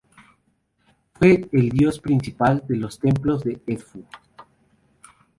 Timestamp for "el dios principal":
1.51-2.63